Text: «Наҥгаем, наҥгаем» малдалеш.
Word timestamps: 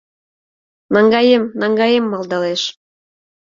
«Наҥгаем, 0.93 1.43
наҥгаем» 1.59 2.05
малдалеш. 2.11 2.61